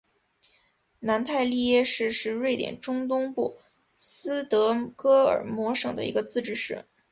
[1.01, 3.59] 南泰利耶市是瑞典中东部
[3.97, 6.85] 斯德哥尔摩省的一个自治市。